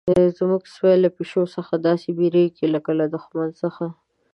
زموږ 0.37 0.61
سپی 0.73 0.95
له 1.03 1.09
پیشو 1.17 1.43
څخه 1.55 1.73
داسې 1.87 2.07
بیریږي 2.17 2.67
لکه 2.75 2.91
له 2.99 3.05
دښمن 3.13 3.49
څخه. 3.61 3.85